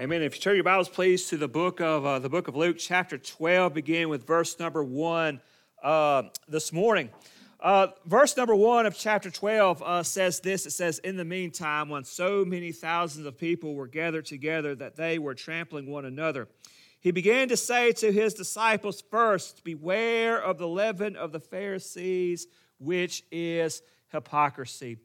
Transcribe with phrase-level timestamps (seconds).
[0.00, 0.22] Amen.
[0.22, 2.76] If you turn your Bibles, please, to the book of uh, the book of Luke,
[2.78, 5.42] chapter 12, begin with verse number one
[5.82, 7.10] uh, this morning.
[7.60, 11.90] Uh, verse number one of chapter 12 uh, says this it says, In the meantime,
[11.90, 16.48] when so many thousands of people were gathered together that they were trampling one another,
[17.00, 22.46] he began to say to his disciples, First, beware of the leaven of the Pharisees,
[22.78, 24.96] which is hypocrisy.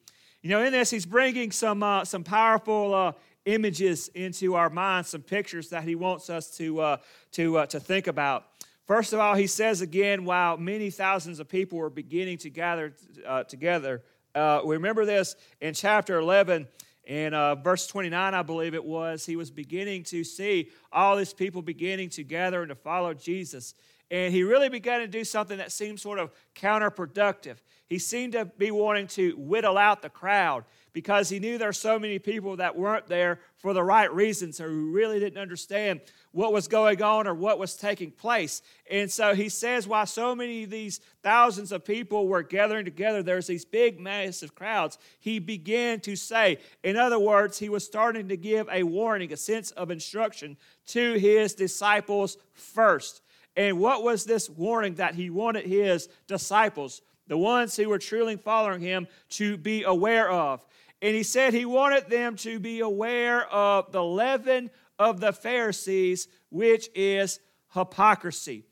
[0.42, 3.12] You know, in this, he's bringing some, uh, some powerful uh,
[3.46, 6.98] images into our minds, some pictures that he wants us to, uh,
[7.32, 8.48] to, uh, to think about.
[8.88, 12.94] First of all, he says again, while many thousands of people were beginning to gather
[13.26, 14.04] uh, together,
[14.36, 16.68] uh, we remember this in chapter 11
[17.06, 21.34] in uh, verse 29, I believe it was, he was beginning to see all these
[21.34, 23.76] people beginning to gather and to follow Jesus.
[24.10, 27.58] And he really began to do something that seemed sort of counterproductive.
[27.88, 31.74] He seemed to be wanting to whittle out the crowd because he knew there were
[31.74, 36.00] so many people that weren't there for the right reasons or who really didn't understand
[36.32, 38.62] what was going on or what was taking place.
[38.90, 43.22] And so he says, why so many of these thousands of people were gathering together,
[43.22, 44.98] there's these big, massive crowds.
[45.20, 49.38] He began to say, in other words, he was starting to give a warning, a
[49.38, 50.56] sense of instruction
[50.88, 53.22] to his disciples first.
[53.58, 58.38] And what was this warning that he wanted his disciples, the ones who were truly
[58.38, 60.66] following him, to be aware of?
[61.06, 66.28] And he said he wanted them to be aware of the leaven of the Pharisees,
[66.50, 67.40] which is
[67.76, 68.64] hypocrisy.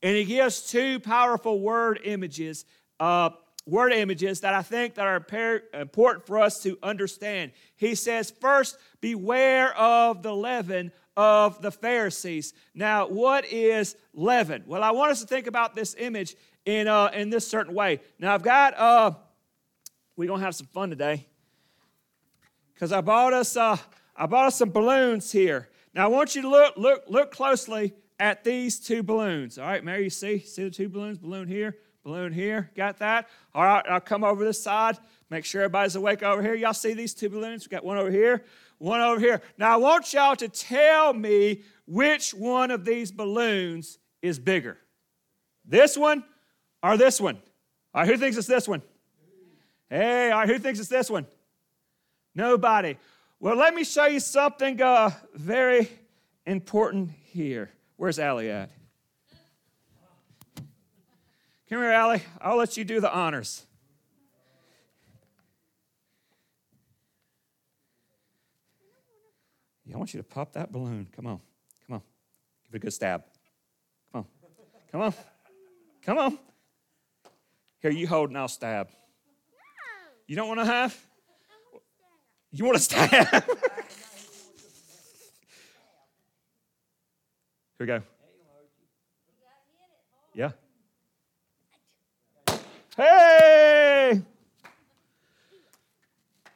[0.00, 2.64] And he gives two powerful word images,
[3.00, 3.30] uh,
[3.66, 7.50] word images that I think that are important for us to understand.
[7.74, 12.54] He says, first, beware of the leaven of the Pharisees.
[12.72, 14.62] Now, what is leaven?
[14.64, 18.00] Well, I want us to think about this image in, uh, in this certain way.
[18.20, 19.10] Now, I've got, uh,
[20.14, 21.26] we're to have some fun today
[22.80, 23.76] because I bought us uh,
[24.16, 25.68] I bought us some balloons here.
[25.94, 29.58] Now I want you to look look look closely at these two balloons.
[29.58, 31.18] All right, Mary, you see see the two balloons?
[31.18, 32.70] Balloon here, balloon here.
[32.74, 33.28] Got that?
[33.54, 34.96] All right, I'll come over this side.
[35.28, 36.54] Make sure everybody's awake over here.
[36.54, 37.66] Y'all see these two balloons?
[37.66, 38.44] We got one over here,
[38.78, 39.42] one over here.
[39.58, 44.78] Now I want y'all to tell me which one of these balloons is bigger.
[45.66, 46.24] This one
[46.82, 47.36] or this one?
[47.92, 48.80] All right, who thinks it's this one?
[49.90, 51.26] Hey, all right, who thinks it's this one?
[52.34, 52.96] Nobody.
[53.38, 55.88] Well, let me show you something uh, very
[56.46, 57.70] important here.
[57.96, 58.70] Where's Allie at?
[61.68, 62.22] Come here, Allie.
[62.40, 63.64] I'll let you do the honors.
[69.86, 71.08] Yeah, I want you to pop that balloon.
[71.14, 71.40] Come on.
[71.86, 72.02] Come on.
[72.64, 73.24] Give it a good stab.
[74.12, 74.26] Come on.
[74.92, 75.14] Come on.
[76.02, 76.38] Come on.
[77.80, 78.88] Here, you hold and I'll stab.
[80.26, 80.96] You don't want to have?
[82.52, 83.10] You want to stab?
[83.10, 83.42] Here
[87.78, 88.02] we go.
[90.34, 90.50] Yeah.
[92.96, 94.20] Hey!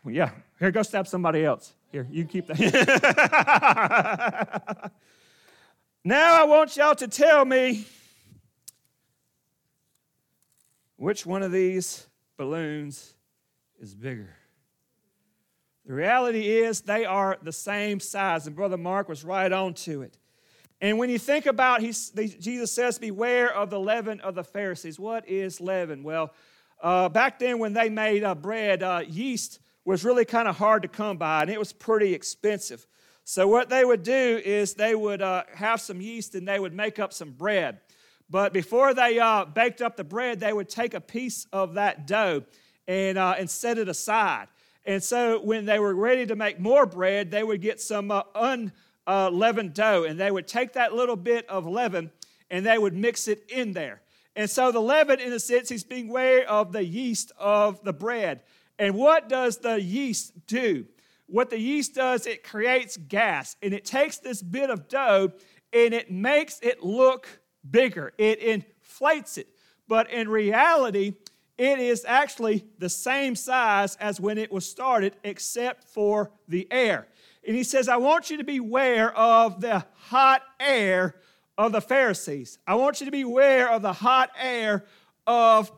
[0.02, 0.30] Well, yeah.
[0.58, 1.74] Here, go stab somebody else.
[1.92, 2.58] Here, you keep that.
[6.04, 7.86] now I want y'all to tell me
[10.96, 12.06] which one of these
[12.36, 13.14] balloons
[13.80, 14.36] is bigger.
[15.86, 20.02] The reality is they are the same size, and Brother Mark was right on to
[20.02, 20.16] it.
[20.80, 24.98] And when you think about, Jesus says, beware of the leaven of the Pharisees.
[24.98, 26.02] What is leaven?
[26.02, 26.32] Well,
[26.82, 30.82] uh, back then when they made uh, bread, uh, yeast was really kind of hard
[30.82, 32.86] to come by, and it was pretty expensive.
[33.24, 36.74] So what they would do is they would uh, have some yeast and they would
[36.74, 37.80] make up some bread.
[38.28, 42.06] But before they uh, baked up the bread, they would take a piece of that
[42.06, 42.44] dough
[42.86, 44.48] and, uh, and set it aside.
[44.84, 48.22] And so when they were ready to make more bread, they would get some uh,
[49.06, 52.10] unleavened dough and they would take that little bit of leaven
[52.50, 54.02] and they would mix it in there.
[54.36, 57.92] And so the leaven, in a sense, he's being aware of the yeast of the
[57.92, 58.42] bread.
[58.78, 60.86] And what does the yeast do?
[61.26, 65.32] What the yeast does, it creates gas and it takes this bit of dough
[65.72, 68.12] and it makes it look bigger.
[68.18, 69.48] It inflates it.
[69.88, 71.14] But in reality,
[71.56, 77.06] it is actually the same size as when it was started, except for the air.
[77.46, 81.14] And he says, I want you to be aware of the hot air
[81.56, 82.58] of the Pharisees.
[82.66, 84.84] I want you to be aware of the hot air
[85.26, 85.70] of,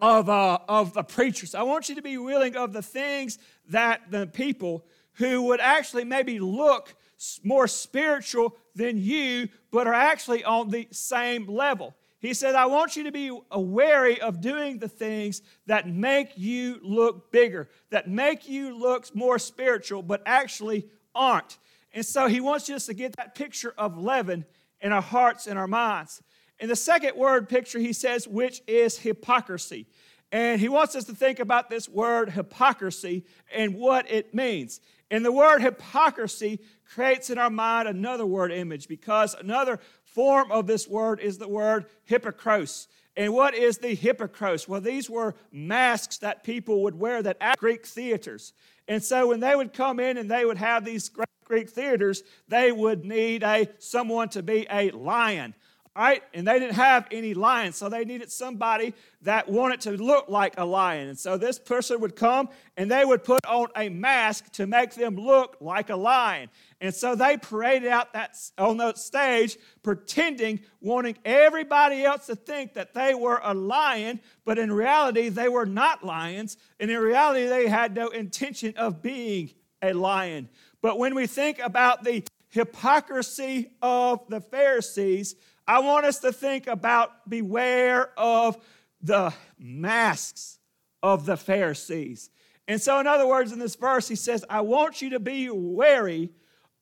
[0.00, 1.54] of, uh, of the preachers.
[1.54, 3.38] I want you to be willing of the things
[3.70, 6.94] that the people who would actually maybe look
[7.42, 11.94] more spiritual than you, but are actually on the same level.
[12.22, 16.78] He said, I want you to be wary of doing the things that make you
[16.80, 20.86] look bigger, that make you look more spiritual, but actually
[21.16, 21.58] aren't.
[21.92, 24.44] And so he wants us to get that picture of leaven
[24.80, 26.22] in our hearts and our minds.
[26.60, 29.88] In the second word picture, he says, which is hypocrisy.
[30.30, 34.80] And he wants us to think about this word hypocrisy and what it means.
[35.10, 39.78] And the word hypocrisy creates in our mind another word image because another
[40.14, 42.86] form of this word is the word hypocros.
[43.16, 44.66] And what is the hypocros?
[44.66, 48.52] Well, these were masks that people would wear that at Greek theaters.
[48.88, 51.10] And so when they would come in and they would have these
[51.44, 55.54] Greek theaters, they would need a someone to be a lion
[55.94, 56.22] right?
[56.32, 60.54] And they didn't have any lions, so they needed somebody that wanted to look like
[60.56, 61.08] a lion.
[61.08, 64.94] And so this person would come and they would put on a mask to make
[64.94, 66.48] them look like a lion.
[66.80, 72.72] And so they paraded out that on the stage, pretending, wanting everybody else to think
[72.74, 76.56] that they were a lion, but in reality, they were not lions.
[76.80, 79.50] And in reality, they had no intention of being
[79.82, 80.48] a lion.
[80.80, 85.36] But when we think about the hypocrisy of the Pharisees,
[85.66, 88.58] I want us to think about beware of
[89.00, 90.58] the masks
[91.02, 92.30] of the Pharisees.
[92.68, 95.50] And so, in other words, in this verse, he says, I want you to be
[95.50, 96.30] wary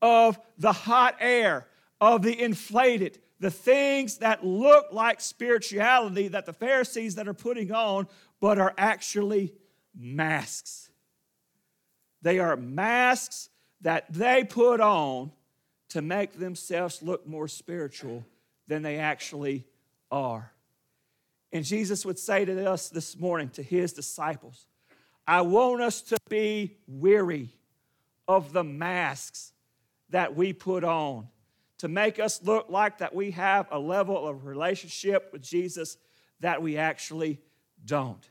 [0.03, 1.67] of the hot air,
[2.01, 7.73] of the inflated, the things that look like spirituality that the Pharisees that are putting
[7.73, 8.07] on,
[8.41, 9.55] but are actually
[9.99, 10.91] masks.
[12.23, 13.49] They are masks
[13.81, 15.33] that they put on
[15.89, 18.25] to make themselves look more spiritual
[18.71, 19.67] than they actually
[20.13, 20.53] are.
[21.53, 24.67] And Jesus would say to us this morning, to his disciples,
[25.27, 27.49] I want us to be weary
[28.29, 29.53] of the masks
[30.11, 31.27] that we put on
[31.79, 35.97] to make us look like that we have a level of relationship with Jesus
[36.39, 37.41] that we actually
[37.85, 38.31] don't.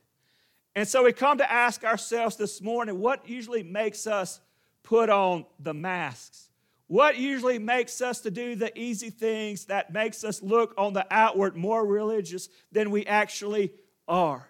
[0.74, 4.39] And so we come to ask ourselves this morning what usually makes us
[4.83, 6.49] put on the masks?
[6.89, 11.06] What usually makes us to do the easy things that makes us look on the
[11.12, 13.71] outward more religious than we actually
[14.07, 14.50] are?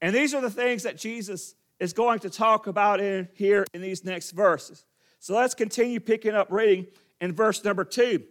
[0.00, 3.82] And these are the things that Jesus is going to talk about in here in
[3.82, 4.86] these next verses.
[5.18, 6.86] So let's continue picking up reading
[7.20, 8.22] in verse number two.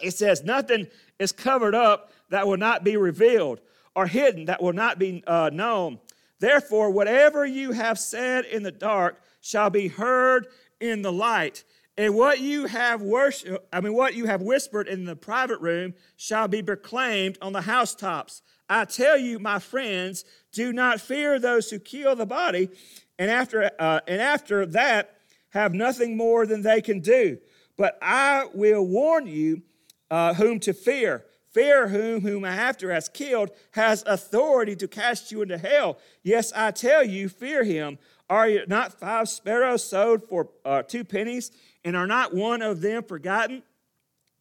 [0.00, 0.86] It says, Nothing
[1.18, 3.60] is covered up that will not be revealed,
[3.96, 5.98] or hidden that will not be uh, known.
[6.38, 10.46] Therefore, whatever you have said in the dark shall be heard
[10.80, 11.64] in the light,
[11.96, 15.94] and what you have worship, I mean, what you have whispered in the private room
[16.16, 18.42] shall be proclaimed on the housetops.
[18.68, 22.70] I tell you, my friends, do not fear those who kill the body,
[23.18, 25.18] and after, uh, and after that
[25.50, 27.38] have nothing more than they can do.
[27.76, 29.62] But I will warn you
[30.10, 31.24] uh, whom to fear.
[31.52, 35.98] Fear whom, whom after has killed, has authority to cast you into hell.
[36.22, 37.98] Yes, I tell you, fear him.
[38.30, 41.50] Are you not five sparrows sold for uh, two pennies?
[41.84, 43.62] And are not one of them forgotten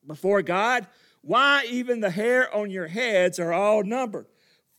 [0.05, 0.87] before God?
[1.21, 4.25] Why, even the hair on your heads are all numbered.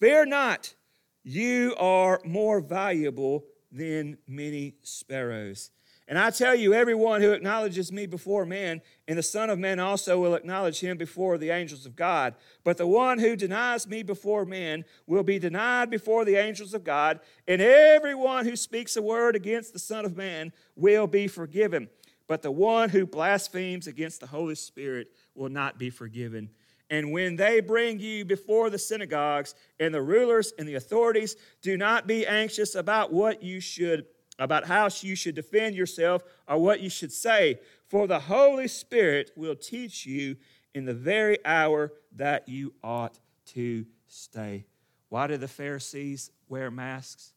[0.00, 0.74] Fear not,
[1.22, 5.70] you are more valuable than many sparrows.
[6.08, 9.78] And I tell you, everyone who acknowledges me before men, and the Son of Man
[9.78, 12.34] also will acknowledge him before the angels of God.
[12.64, 16.82] But the one who denies me before men will be denied before the angels of
[16.82, 21.88] God, and everyone who speaks a word against the Son of Man will be forgiven.
[22.32, 26.48] But the one who blasphemes against the Holy Spirit will not be forgiven.
[26.88, 31.76] And when they bring you before the synagogues and the rulers and the authorities, do
[31.76, 34.06] not be anxious about what you should
[34.38, 39.30] about how you should defend yourself or what you should say, for the Holy Spirit
[39.36, 40.36] will teach you
[40.74, 44.64] in the very hour that you ought to stay.
[45.10, 47.34] Why did the Pharisees wear masks?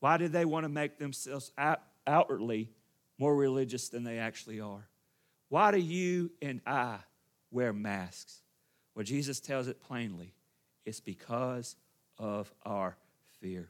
[0.00, 2.70] Why did they want to make themselves out, outwardly
[3.22, 4.88] more religious than they actually are.
[5.48, 6.96] Why do you and I
[7.52, 8.40] wear masks?
[8.96, 10.34] Well, Jesus tells it plainly
[10.84, 11.76] it's because
[12.18, 12.96] of our
[13.40, 13.68] fear.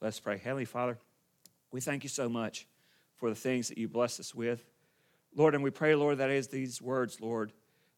[0.00, 0.38] Let's pray.
[0.38, 0.96] Heavenly Father,
[1.72, 2.68] we thank you so much
[3.16, 4.64] for the things that you bless us with.
[5.34, 7.52] Lord, and we pray, Lord, that is these words, Lord,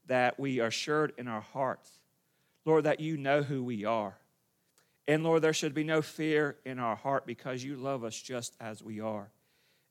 [0.06, 1.90] that we are assured in our hearts,
[2.64, 4.16] Lord, that you know who we are.
[5.06, 8.56] And Lord, there should be no fear in our heart because you love us just
[8.58, 9.30] as we are.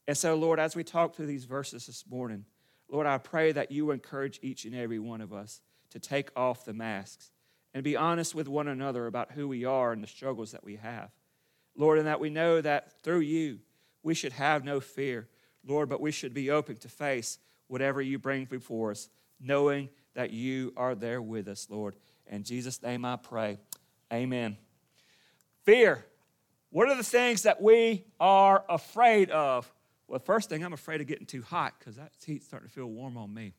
[0.08, 2.46] And so, Lord, as we talk through these verses this morning,
[2.90, 6.66] Lord, I pray that you encourage each and every one of us to take off
[6.66, 7.32] the masks
[7.74, 10.76] and be honest with one another about who we are and the struggles that we
[10.76, 11.10] have.
[11.76, 13.60] Lord, and that we know that through you,
[14.04, 15.28] we should have no fear,
[15.66, 19.10] Lord, but we should be open to face whatever you bring before us,
[19.42, 21.96] knowing that you are there with us, Lord.
[22.28, 23.58] In Jesus' name I pray.
[24.14, 24.58] Amen.
[25.64, 26.06] Fear.
[26.70, 29.72] What are the things that we are afraid of?
[30.08, 32.88] Well, first thing, I'm afraid of getting too hot because that heat's starting to feel
[32.88, 33.54] warm on me.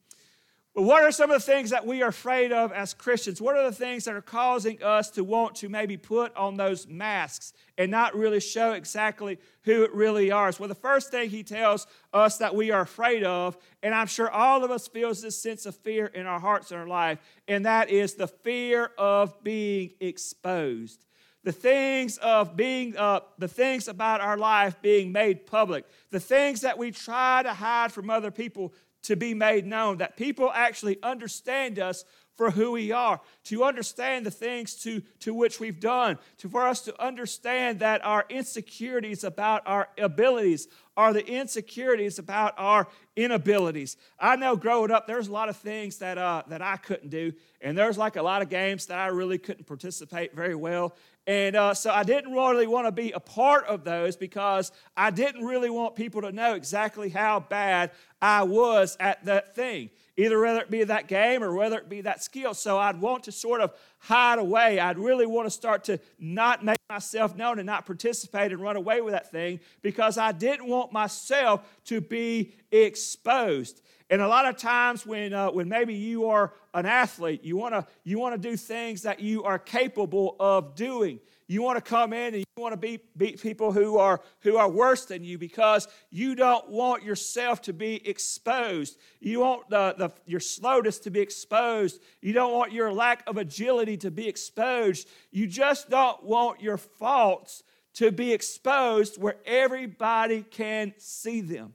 [0.77, 3.41] But what are some of the things that we are afraid of as Christians?
[3.41, 6.87] What are the things that are causing us to want to maybe put on those
[6.87, 10.53] masks and not really show exactly who it really are?
[10.59, 14.31] Well, the first thing he tells us that we are afraid of, and I'm sure
[14.31, 17.65] all of us feels this sense of fear in our hearts and our life, and
[17.65, 21.06] that is the fear of being exposed
[21.47, 26.63] the things of being uh, the things about our life being made public the things
[26.63, 28.75] that we try to hide from other people
[29.05, 32.05] to be made known that people actually understand us
[32.37, 36.67] for who we are to understand the things to, to which we've done to for
[36.67, 43.97] us to understand that our insecurities about our abilities are the insecurities about our inabilities.
[44.19, 47.33] I know growing up, there's a lot of things that, uh, that I couldn't do,
[47.61, 50.95] and there's like a lot of games that I really couldn't participate very well.
[51.27, 55.11] And uh, so I didn't really want to be a part of those because I
[55.11, 57.91] didn't really want people to know exactly how bad
[58.23, 62.03] I was at that thing, either whether it be that game or whether it be
[62.03, 62.55] that skill.
[62.55, 64.79] So I'd want to sort of hide away.
[64.79, 68.77] I'd really want to start to not make myself known and not participate and run
[68.77, 73.83] away with that thing because I didn't want myself to be exposed.
[74.09, 77.75] And a lot of times when, uh, when maybe you are an athlete, you want
[77.75, 81.21] to you wanna do things that you are capable of doing.
[81.49, 84.57] You want to come in and you want to beat, beat people who are, who
[84.57, 88.99] are worse than you because you don't want yourself to be exposed.
[89.21, 92.03] You want the, the, your slowness to be exposed.
[92.21, 95.09] You don't want your lack of agility to be exposed.
[95.31, 97.63] You just don't want your faults
[97.95, 101.75] to be exposed where everybody can see them.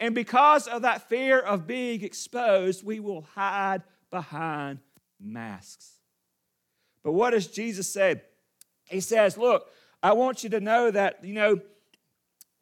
[0.00, 4.78] And because of that fear of being exposed, we will hide behind
[5.20, 5.92] masks.
[7.04, 8.22] But what does Jesus say?
[8.84, 9.68] He says, Look,
[10.02, 11.60] I want you to know that, you know,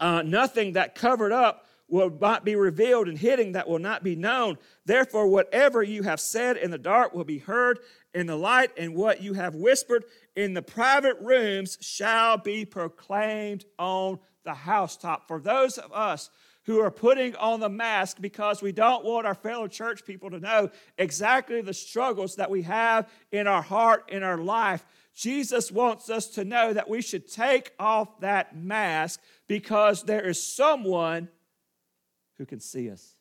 [0.00, 4.14] uh, nothing that covered up will not be revealed, and hidden that will not be
[4.14, 4.59] known.
[4.85, 7.78] Therefore, whatever you have said in the dark will be heard
[8.12, 10.04] in the light, and what you have whispered
[10.37, 15.26] in the private rooms shall be proclaimed on the housetop.
[15.28, 16.30] For those of us
[16.68, 20.38] who are putting on the mask because we don't want our fellow church people to
[20.38, 24.84] know exactly the struggles that we have in our heart, in our life.
[25.14, 30.42] Jesus wants us to know that we should take off that mask because there is
[30.42, 31.30] someone
[32.37, 33.14] who can see us.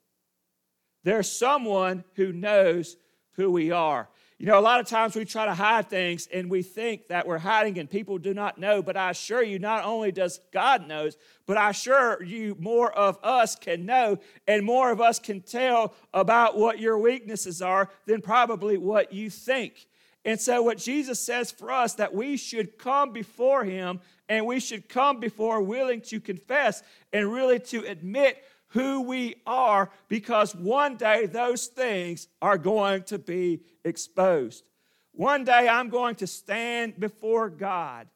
[1.06, 2.98] There's someone who knows
[3.38, 4.10] who we are.
[4.40, 7.26] You know, a lot of times we try to hide things and we think that
[7.26, 10.88] we're hiding and people do not know, but I assure you, not only does God
[10.88, 11.18] knows,
[11.48, 15.96] but I assure you more of us can know and more of us can tell
[16.14, 19.88] about what your weaknesses are than probably what you think.
[20.24, 24.60] And so, what Jesus says for us that we should come before Him and we
[24.60, 30.98] should come before willing to confess and really to admit who we are because one
[30.98, 34.64] day those things are going to be exposed.
[35.14, 38.08] One day I'm going to stand before God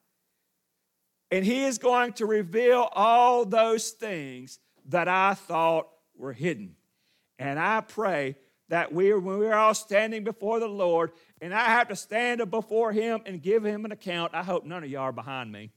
[1.32, 6.76] and He is going to reveal all those things that I thought were hidden.
[7.40, 8.36] And I pray
[8.68, 12.92] that we, when we're all standing before the Lord and I have to stand before
[12.92, 15.72] Him and give Him an account, I hope none of y'all are behind me.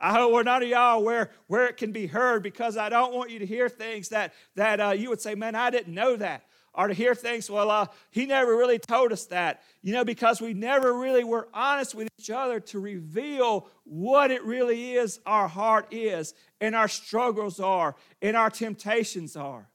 [0.00, 3.12] I hope we're none of y'all where, where it can be heard because I don't
[3.12, 6.16] want you to hear things that, that uh, you would say, man, I didn't know
[6.16, 6.44] that.
[6.74, 9.62] Or to hear things, well, uh, he never really told us that.
[9.82, 14.44] You know, because we never really were honest with each other to reveal what it
[14.44, 19.68] really is our heart is, and our struggles are, and our temptations are.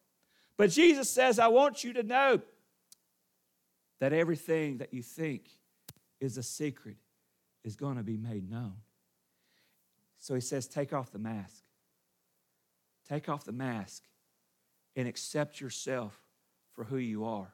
[0.56, 2.40] But Jesus says, I want you to know
[4.00, 5.50] that everything that you think
[6.22, 6.98] is a secret
[7.66, 8.76] is going to be made known.
[10.24, 11.64] So he says, Take off the mask.
[13.10, 14.04] Take off the mask
[14.96, 16.18] and accept yourself
[16.72, 17.54] for who you are.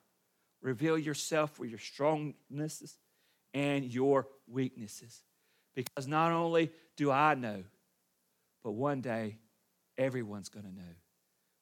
[0.61, 2.93] Reveal yourself for your strongnesses
[3.55, 5.23] and your weaknesses.
[5.73, 7.63] Because not only do I know,
[8.63, 9.37] but one day
[9.97, 10.95] everyone's going to know.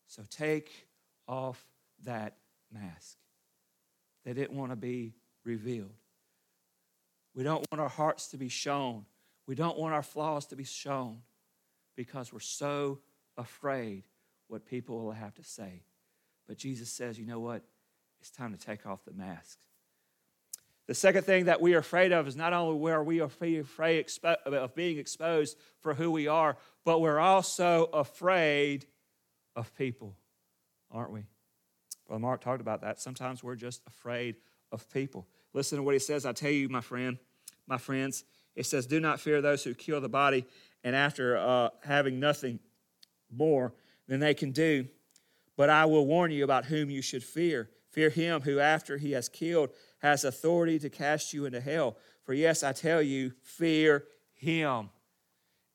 [0.07, 0.89] So take
[1.25, 1.65] off
[2.03, 2.35] that
[2.69, 3.15] mask.
[4.25, 5.13] They didn't want to be
[5.45, 5.93] revealed.
[7.33, 9.05] We don't want our hearts to be shown
[9.47, 11.21] we don't want our flaws to be shown
[11.95, 12.99] because we're so
[13.37, 14.03] afraid
[14.47, 15.83] what people will have to say.
[16.47, 17.63] But Jesus says, you know what?
[18.19, 19.59] It's time to take off the mask.
[20.87, 23.65] The second thing that we are afraid of is not only where we are afraid
[24.45, 28.85] of being exposed for who we are, but we're also afraid
[29.55, 30.15] of people,
[30.89, 31.25] aren't we?
[32.07, 33.01] Well, Mark talked about that.
[33.01, 34.35] Sometimes we're just afraid
[34.71, 35.27] of people.
[35.53, 36.25] Listen to what he says.
[36.25, 37.17] I tell you, my friend,
[37.67, 38.23] my friends,
[38.57, 40.45] it says, Do not fear those who kill the body,
[40.83, 42.59] and after uh, having nothing
[43.31, 43.73] more,
[44.07, 44.87] than they can do.
[45.55, 47.69] But I will warn you about whom you should fear.
[47.89, 51.97] Fear him who, after he has killed, has authority to cast you into hell.
[52.23, 54.89] For yes, I tell you, fear him.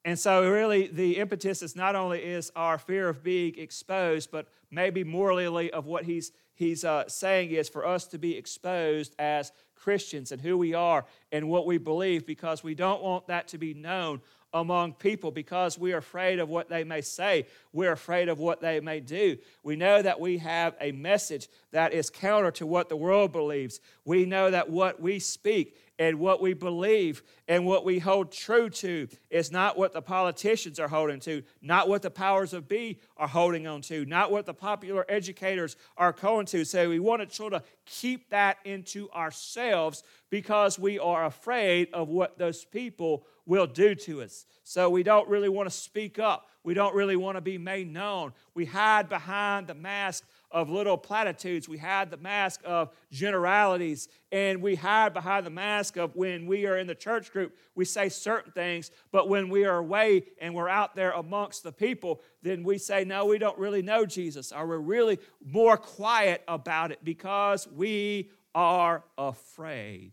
[0.04, 4.48] And so, really, the impetus is not only is our fear of being exposed, but
[4.70, 9.52] maybe morally of what he's he's uh, saying is for us to be exposed as
[9.74, 13.58] Christians and who we are and what we believe, because we don't want that to
[13.58, 14.20] be known
[14.52, 17.46] among people because we are afraid of what they may say.
[17.72, 19.38] We're afraid of what they may do.
[19.62, 23.80] We know that we have a message that is counter to what the world believes.
[24.04, 28.68] We know that what we speak and what we believe and what we hold true
[28.68, 32.98] to is not what the politicians are holding to, not what the powers of be
[33.16, 36.64] are holding on to, not what the popular educators are going to.
[36.64, 42.08] So we want to sort of keep that into ourselves because we are afraid of
[42.08, 44.46] what those people will do to us.
[44.64, 46.48] So we don't really want to speak up.
[46.64, 48.32] We don't really want to be made known.
[48.54, 51.68] We hide behind the mask of little platitudes.
[51.68, 54.08] We hide the mask of generalities.
[54.30, 57.84] And we hide behind the mask of when we are in the church group, we
[57.84, 58.92] say certain things.
[59.10, 63.04] But when we are away and we're out there amongst the people, then we say,
[63.04, 64.52] no, we don't really know Jesus.
[64.52, 70.12] Or we're really more quiet about it because we are afraid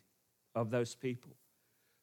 [0.55, 1.31] of those people.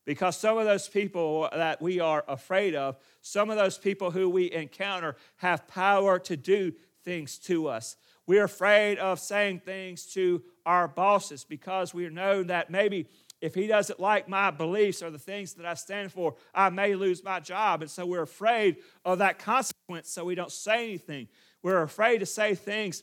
[0.07, 4.31] Because some of those people that we are afraid of, some of those people who
[4.31, 6.73] we encounter have power to do
[7.05, 7.97] things to us.
[8.27, 13.07] We're afraid of saying things to our bosses because we know that maybe
[13.41, 16.95] if he doesn't like my beliefs or the things that I stand for, I may
[16.95, 17.83] lose my job.
[17.83, 21.29] And so we're afraid of that consequence, so we don't say anything.
[21.63, 23.03] We're afraid to say things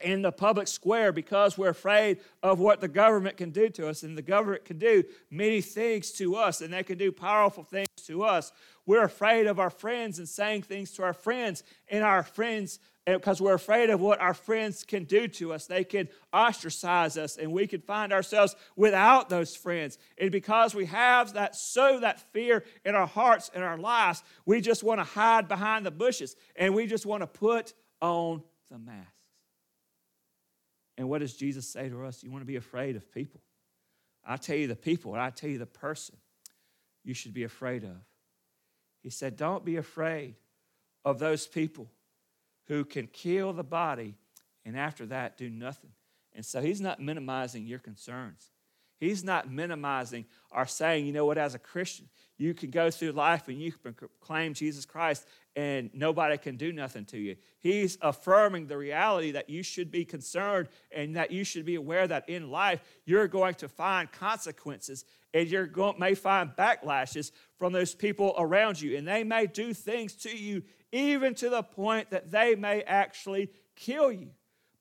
[0.00, 4.02] in the public square because we're afraid of what the government can do to us.
[4.02, 7.88] And the government can do many things to us, and they can do powerful things
[8.06, 8.52] to us.
[8.86, 13.14] We're afraid of our friends and saying things to our friends, and our friends, eh,
[13.14, 15.66] because we're afraid of what our friends can do to us.
[15.66, 19.98] They can ostracize us, and we can find ourselves without those friends.
[20.16, 24.60] And because we have that, so that fear in our hearts and our lives, we
[24.60, 28.78] just want to hide behind the bushes, and we just want to put on the
[28.78, 29.17] mask.
[30.98, 32.22] And what does Jesus say to us?
[32.22, 33.40] You want to be afraid of people.
[34.26, 36.16] I tell you the people, I tell you the person
[37.04, 37.96] you should be afraid of.
[39.02, 40.34] He said, Don't be afraid
[41.04, 41.88] of those people
[42.66, 44.16] who can kill the body
[44.66, 45.92] and after that do nothing.
[46.34, 48.50] And so he's not minimizing your concerns.
[48.98, 53.12] He's not minimizing or saying, you know what, as a Christian, you can go through
[53.12, 57.36] life and you can proclaim Jesus Christ and nobody can do nothing to you.
[57.58, 62.06] He's affirming the reality that you should be concerned and that you should be aware
[62.06, 67.94] that in life you're going to find consequences and you may find backlashes from those
[67.94, 68.96] people around you.
[68.96, 73.50] And they may do things to you even to the point that they may actually
[73.76, 74.30] kill you.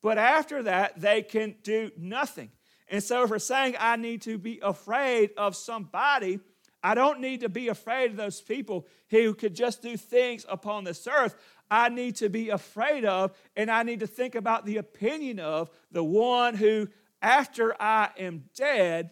[0.01, 2.49] But after that, they can do nothing.
[2.89, 6.39] And so if we're saying I need to be afraid of somebody,
[6.83, 10.83] I don't need to be afraid of those people who could just do things upon
[10.83, 11.35] this earth.
[11.69, 15.69] I need to be afraid of, and I need to think about the opinion of
[15.91, 16.87] the one who,
[17.21, 19.11] after I am dead,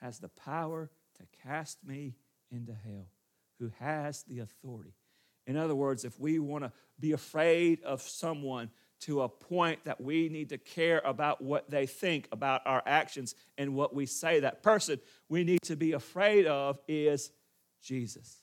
[0.00, 2.14] has the power to cast me
[2.50, 3.08] into hell,
[3.58, 4.94] who has the authority.
[5.46, 10.00] In other words, if we want to be afraid of someone to a point that
[10.00, 14.40] we need to care about what they think about our actions and what we say.
[14.40, 17.30] That person we need to be afraid of is
[17.82, 18.42] Jesus.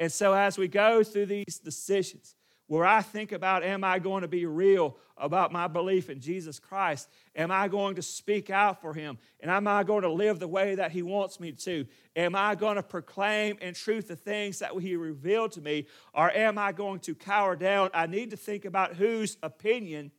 [0.00, 2.34] And so, as we go through these decisions,
[2.72, 6.58] where I think about, am I going to be real about my belief in Jesus
[6.58, 7.06] Christ?
[7.36, 9.18] Am I going to speak out for him?
[9.40, 11.84] And am I going to live the way that he wants me to?
[12.16, 15.86] Am I going to proclaim in truth the things that he revealed to me?
[16.14, 17.90] Or am I going to cower down?
[17.92, 20.10] I need to think about whose opinion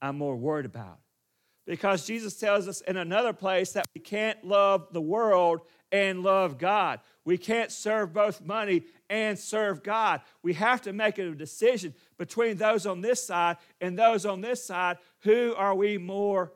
[0.00, 1.00] I'm more worried about.
[1.66, 6.58] Because Jesus tells us in another place that we can't love the world and love
[6.58, 7.00] God.
[7.24, 10.20] We can't serve both money and serve God.
[10.42, 14.64] We have to make a decision between those on this side and those on this
[14.64, 14.98] side.
[15.20, 16.52] Who are we more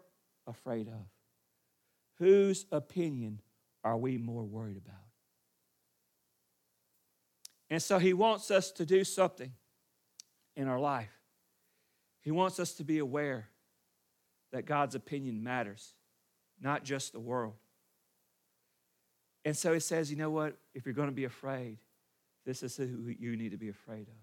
[0.47, 1.07] afraid of?
[2.19, 3.41] Whose opinion
[3.83, 4.97] are we more worried about?
[7.69, 9.53] And so he wants us to do something
[10.57, 11.13] in our life.
[12.21, 13.50] He wants us to be aware
[14.53, 15.95] that God's opinion matters,
[16.61, 17.55] not just the world.
[19.45, 20.57] And so he says, you know what?
[20.75, 21.79] If you're going to be afraid,
[22.45, 24.15] this is who you need to be afraid of.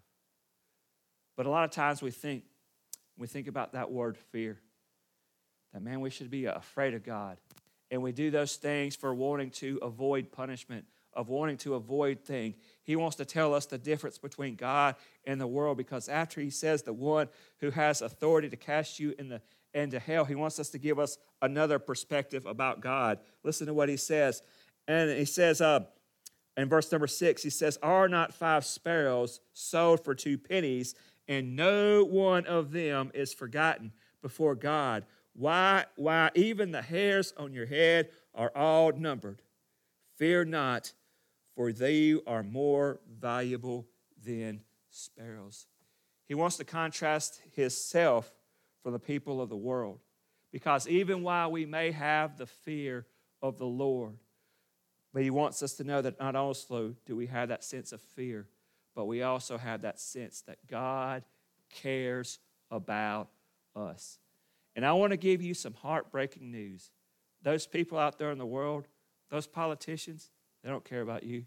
[1.35, 2.43] But a lot of times we think,
[3.17, 4.59] we think about that word fear,
[5.73, 7.37] that man, we should be afraid of God.
[7.89, 12.55] And we do those things for wanting to avoid punishment, of wanting to avoid thing.
[12.83, 16.49] He wants to tell us the difference between God and the world because after he
[16.49, 19.41] says the one who has authority to cast you in the
[19.77, 23.19] into hell, he wants us to give us another perspective about God.
[23.43, 24.41] Listen to what he says.
[24.87, 25.81] And he says, uh,
[26.55, 30.95] in verse number six, he says, Are not five sparrows sold for two pennies,
[31.27, 35.05] and no one of them is forgotten before God?
[35.33, 39.41] Why, why even the hairs on your head are all numbered.
[40.15, 40.93] Fear not,
[41.55, 43.87] for they are more valuable
[44.23, 45.67] than sparrows.
[46.27, 48.33] He wants to contrast himself
[48.83, 49.99] from the people of the world.
[50.51, 53.05] Because even while we may have the fear
[53.41, 54.17] of the Lord,
[55.13, 58.01] but he wants us to know that not only do we have that sense of
[58.01, 58.47] fear,
[58.95, 61.23] but we also have that sense that God
[61.69, 62.39] cares
[62.71, 63.29] about
[63.75, 64.19] us.
[64.75, 66.91] And I want to give you some heartbreaking news.
[67.41, 68.87] Those people out there in the world,
[69.29, 70.29] those politicians,
[70.63, 71.45] they don't care about you.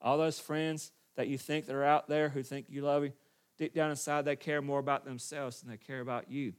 [0.00, 3.12] All those friends that you think that are out there who think you love you,
[3.60, 6.54] deep down inside, they care more about themselves than they care about you.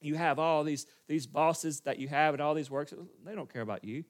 [0.00, 3.52] You have all these, these bosses that you have and all these works, they don't
[3.52, 4.04] care about you.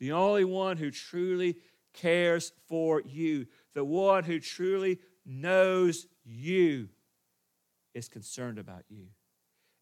[0.00, 1.56] The only one who truly
[1.94, 6.88] cares for you, the one who truly knows you,
[7.94, 9.06] is concerned about you.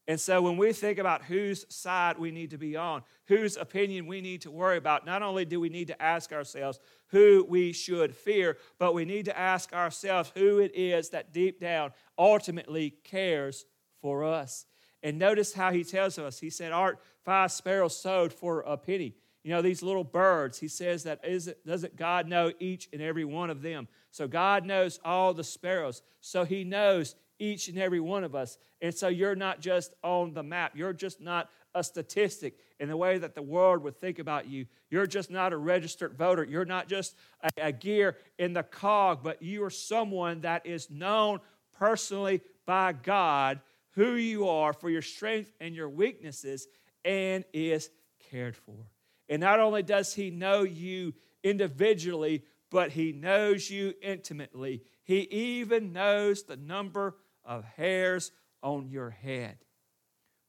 [0.09, 4.07] And so when we think about whose side we need to be on, whose opinion
[4.07, 7.73] we need to worry about, not only do we need to ask ourselves who we
[7.73, 12.91] should fear, but we need to ask ourselves who it is that deep down ultimately
[13.05, 13.65] cares
[14.01, 14.67] for us.
[15.05, 16.41] And notice how he tells us.
[16.41, 19.15] He said, Art five sparrows sowed for a penny.
[19.45, 23.25] You know, these little birds, he says that isn't, doesn't God know each and every
[23.25, 23.89] one of them?
[24.13, 26.03] So God knows all the sparrows.
[26.21, 28.57] So he knows each and every one of us.
[28.81, 30.73] And so you're not just on the map.
[30.77, 34.67] You're just not a statistic in the way that the world would think about you.
[34.91, 36.45] You're just not a registered voter.
[36.45, 40.89] You're not just a, a gear in the cog, but you are someone that is
[40.89, 41.41] known
[41.77, 43.59] personally by God
[43.97, 46.69] who you are for your strength and your weaknesses
[47.05, 47.91] and is
[48.31, 48.87] cared for.
[49.29, 54.83] And not only does he know you individually, but he knows you intimately.
[55.05, 59.59] He even knows the number of hairs on your head.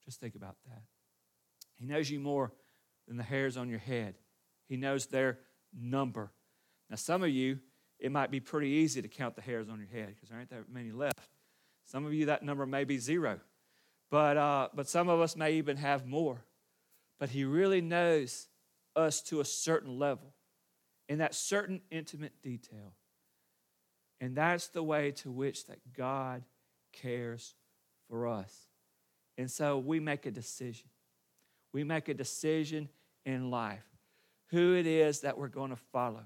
[0.05, 0.83] Just think about that.
[1.75, 2.51] He knows you more
[3.07, 4.15] than the hairs on your head,
[4.67, 5.39] He knows their
[5.77, 6.31] number.
[6.89, 7.59] Now, some of you,
[7.99, 10.49] it might be pretty easy to count the hairs on your head because there aren't
[10.49, 11.29] that many left.
[11.85, 13.39] Some of you, that number may be zero.
[14.09, 16.45] But, uh, but some of us may even have more.
[17.19, 18.47] But He really knows
[18.95, 20.33] us to a certain level
[21.09, 22.93] in that certain intimate detail.
[24.21, 26.43] And that's the way to which that God
[26.93, 27.55] cares
[28.09, 28.67] for us.
[29.37, 30.87] And so we make a decision.
[31.73, 32.89] We make a decision
[33.25, 33.83] in life
[34.47, 36.23] who it is that we're going to follow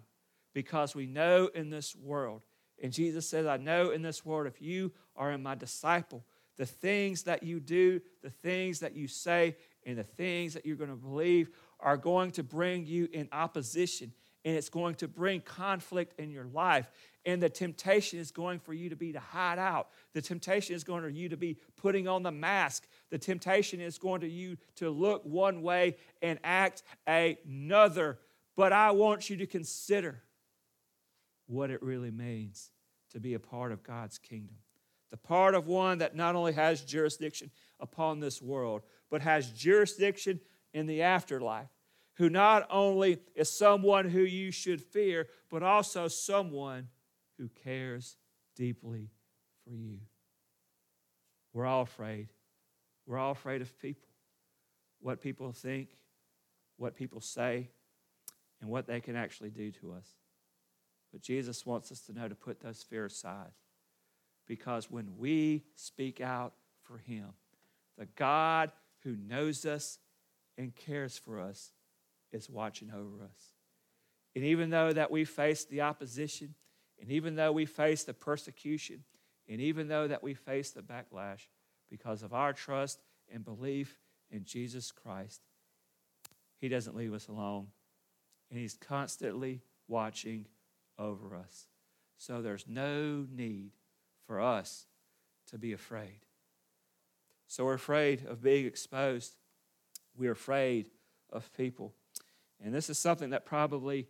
[0.53, 2.41] because we know in this world,
[2.81, 6.25] and Jesus says, I know in this world, if you are in my disciple,
[6.57, 10.75] the things that you do, the things that you say, and the things that you're
[10.75, 11.49] going to believe
[11.79, 14.11] are going to bring you in opposition
[14.47, 16.89] and it's going to bring conflict in your life.
[17.25, 19.89] And the temptation is going for you to be to hide out.
[20.13, 22.87] The temptation is going for you to be putting on the mask.
[23.09, 28.19] The temptation is going to you to look one way and act another.
[28.55, 30.23] But I want you to consider
[31.47, 32.71] what it really means
[33.11, 34.55] to be a part of God's kingdom.
[35.09, 40.39] The part of one that not only has jurisdiction upon this world, but has jurisdiction
[40.73, 41.67] in the afterlife
[42.17, 46.87] who not only is someone who you should fear, but also someone
[47.37, 48.17] who cares
[48.55, 49.11] deeply
[49.63, 49.99] for you.
[51.53, 52.29] We're all afraid.
[53.05, 54.09] We're all afraid of people,
[54.99, 55.89] what people think,
[56.77, 57.69] what people say,
[58.61, 60.07] and what they can actually do to us.
[61.11, 63.51] But Jesus wants us to know to put those fears aside.
[64.47, 67.27] Because when we speak out for Him,
[67.97, 68.71] the God
[69.03, 69.99] who knows us
[70.57, 71.71] and cares for us
[72.31, 73.53] is watching over us.
[74.35, 76.53] And even though that we face the opposition,
[77.01, 79.03] and even though we face the persecution,
[79.47, 81.47] and even though that we face the backlash
[81.89, 82.99] because of our trust
[83.33, 85.41] and belief in Jesus Christ,
[86.59, 87.67] He doesn't leave us alone.
[88.49, 90.45] And He's constantly watching
[90.99, 91.67] over us.
[92.17, 93.71] So there's no need
[94.25, 94.85] for us
[95.51, 96.19] to be afraid.
[97.47, 99.35] So we're afraid of being exposed.
[100.17, 100.89] We're afraid
[101.31, 101.93] of people.
[102.63, 104.07] And this is something that probably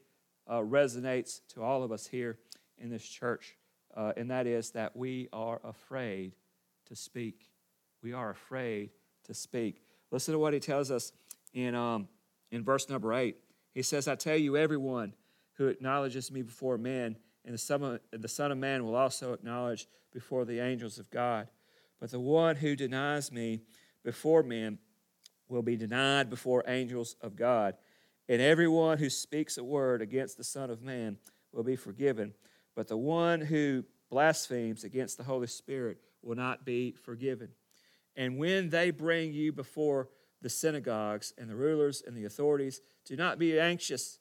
[0.47, 2.37] uh, resonates to all of us here
[2.77, 3.57] in this church,
[3.95, 6.35] uh, and that is that we are afraid
[6.87, 7.49] to speak.
[8.01, 8.91] We are afraid
[9.25, 9.81] to speak.
[10.11, 11.11] Listen to what he tells us
[11.53, 12.07] in, um,
[12.51, 13.37] in verse number eight.
[13.73, 15.13] He says, I tell you, everyone
[15.53, 19.33] who acknowledges me before men and the Son, of, the Son of Man will also
[19.33, 21.47] acknowledge before the angels of God.
[21.99, 23.61] But the one who denies me
[24.03, 24.77] before men
[25.49, 27.75] will be denied before angels of God.
[28.29, 31.17] And everyone who speaks a word against the Son of Man
[31.51, 32.33] will be forgiven.
[32.75, 37.49] But the one who blasphemes against the Holy Spirit will not be forgiven.
[38.15, 40.09] And when they bring you before
[40.41, 44.19] the synagogues and the rulers and the authorities, do not be anxious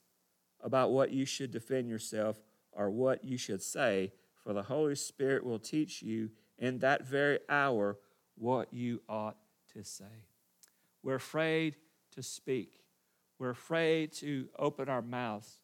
[0.63, 2.41] about what you should defend yourself
[2.73, 7.39] or what you should say, for the Holy Spirit will teach you in that very
[7.49, 7.99] hour
[8.37, 9.37] what you ought
[9.73, 10.05] to say.
[11.03, 11.77] We're afraid
[12.13, 12.81] to speak.
[13.39, 15.59] We're afraid to open our mouths.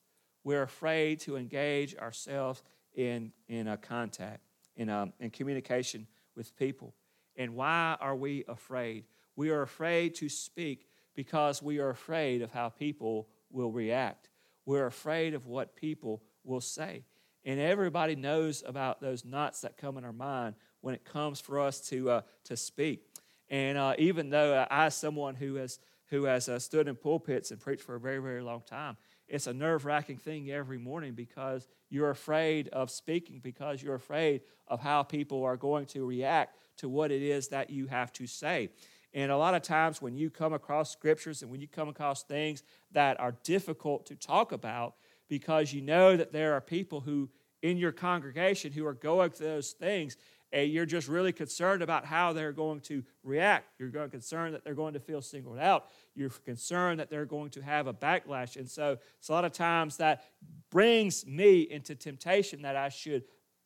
[0.44, 2.62] We're afraid to engage ourselves
[2.94, 4.40] in, in a contact,
[4.76, 6.06] in, a, um, in communication
[6.37, 6.94] with people.
[7.37, 9.04] And why are we afraid?
[9.37, 14.28] We are afraid to speak because we are afraid of how people will react.
[14.66, 17.04] We're afraid of what people will say.
[17.44, 21.58] And everybody knows about those knots that come in our mind when it comes for
[21.58, 23.04] us to, uh, to speak.
[23.48, 25.78] And uh, even though I, as someone who has,
[26.12, 28.98] who has uh, stood in pulpits and preached for a very, very long time,
[29.29, 34.42] it's a nerve wracking thing every morning because you're afraid of speaking, because you're afraid
[34.68, 38.27] of how people are going to react to what it is that you have to
[38.27, 38.68] say.
[39.14, 42.25] And a lot of times when you come across scriptures and when you come across
[42.25, 44.96] things that are difficult to talk about,
[45.31, 47.31] because you know that there are people who
[47.62, 50.18] in your congregation who are going through those things
[50.53, 53.67] and you're just really concerned about how they're going to react.
[53.79, 55.87] You're concerned that they're going to feel singled out.
[56.15, 58.57] You're concerned that they're going to have a backlash.
[58.57, 60.25] And so it's a lot of times that
[60.71, 63.25] brings me into temptation that I should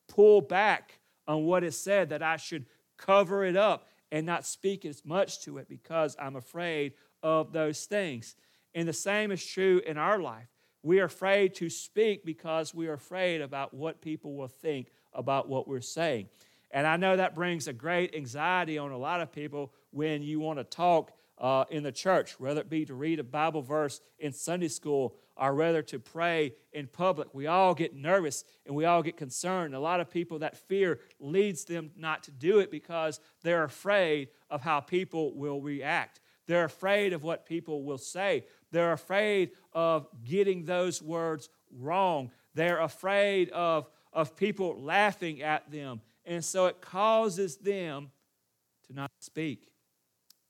[0.08, 4.84] pull back on what is said, that I should cover it up and not speak
[4.84, 8.36] as much to it because I'm afraid of those things.
[8.74, 10.46] And the same is true in our life.
[10.82, 15.48] We are afraid to speak because we are afraid about what people will think about
[15.48, 16.28] what we're saying.
[16.70, 20.40] And I know that brings a great anxiety on a lot of people when you
[20.40, 24.00] want to talk uh, in the church, whether it be to read a Bible verse
[24.18, 27.34] in Sunday school or whether to pray in public.
[27.34, 29.74] We all get nervous and we all get concerned.
[29.74, 34.28] A lot of people, that fear leads them not to do it because they're afraid
[34.48, 36.20] of how people will react.
[36.46, 38.46] They're afraid of what people will say.
[38.70, 42.30] They're afraid of getting those words wrong.
[42.54, 46.00] They're afraid of, of people laughing at them.
[46.26, 48.10] And so it causes them
[48.88, 49.68] to not speak.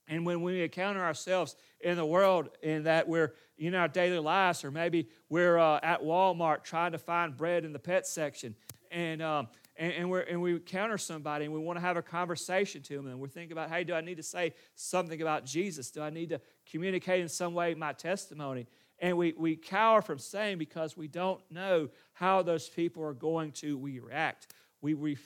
[0.09, 4.65] And when we encounter ourselves in the world in that we're in our daily lives,
[4.65, 8.55] or maybe we're uh, at Walmart trying to find bread in the pet section,
[8.91, 12.03] and um, and, and, we and we encounter somebody and we want to have a
[12.03, 15.45] conversation to them and we're thinking about, hey, do I need to say something about
[15.45, 15.91] Jesus?
[15.91, 18.67] Do I need to communicate in some way my testimony?
[18.99, 23.53] And we, we cower from saying because we don't know how those people are going
[23.53, 24.55] to react.
[24.81, 25.17] We, we,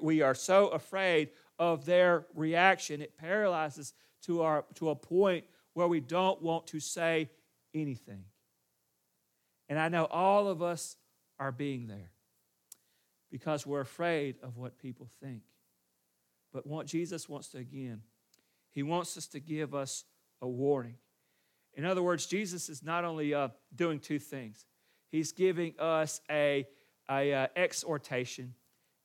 [0.00, 3.92] we are so afraid of their reaction, it paralyzes
[4.22, 5.44] to, our, to a point
[5.74, 7.30] where we don't want to say
[7.74, 8.24] anything.
[9.68, 10.96] And I know all of us
[11.38, 12.10] are being there
[13.30, 15.42] because we're afraid of what people think.
[16.52, 18.02] But what Jesus wants to, again,
[18.70, 20.04] he wants us to give us
[20.40, 20.96] a warning.
[21.74, 24.66] In other words, Jesus is not only uh, doing two things,
[25.10, 26.66] he's giving us a,
[27.10, 28.54] a uh, exhortation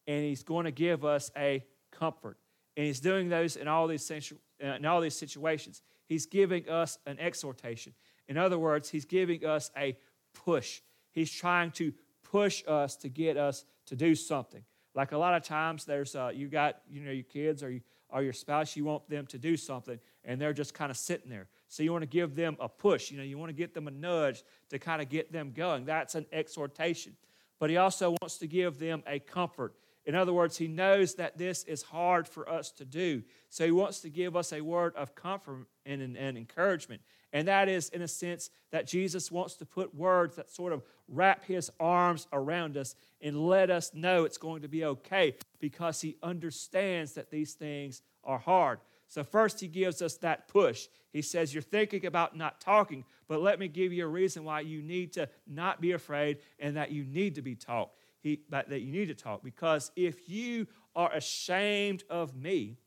[0.08, 2.38] and he's going to give us a comfort.
[2.76, 4.18] And he's doing those in all these, uh,
[4.60, 5.82] in all these situations.
[6.06, 7.94] He's giving us an exhortation.
[8.28, 9.98] In other words, he's giving us a
[10.34, 10.82] push.
[11.12, 14.64] He's trying to push us to get us to do something.
[14.96, 17.82] Like a lot of times, there's uh, you got you know your kids or you,
[18.10, 21.30] or your spouse, you want them to do something, and they're just kind of sitting
[21.30, 21.48] there.
[21.68, 23.10] So you want to give them a push.
[23.10, 25.86] You know, you want to get them a nudge to kind of get them going.
[25.86, 27.16] That's an exhortation.
[27.60, 29.74] But he also wants to give them a comfort.
[30.06, 33.24] In other words, he knows that this is hard for us to do.
[33.50, 37.02] So he wants to give us a word of comfort and, and, and, encouragement.
[37.32, 40.84] And that is, in a sense, that Jesus wants to put words that sort of
[41.08, 46.02] wrap his arms around us and let us know it's going to be okay because
[46.02, 48.80] he understands that these things are hard.
[49.08, 50.88] So, first, he gives us that push.
[51.12, 54.62] He says, You're thinking about not talking, but let me give you a reason why
[54.62, 57.92] you need to not be afraid and that you need to be taught
[58.24, 59.44] he, that, that you need to talk.
[59.44, 62.78] Because if you are ashamed of me,